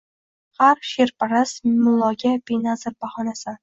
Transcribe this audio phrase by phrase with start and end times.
[0.61, 3.59] Har sheʼrparast mulloga benazir bahonasan.